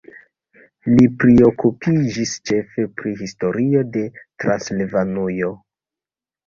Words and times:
Li 0.93 1.05
priokupiĝis 1.23 2.33
ĉefe 2.51 2.89
pri 2.97 3.15
historio 3.23 3.87
de 3.99 4.09
Transilvanujo. 4.23 5.57